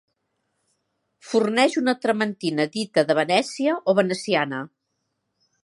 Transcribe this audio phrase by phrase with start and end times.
[1.33, 4.67] Forneix una trementina dita de Venècia o veneciana.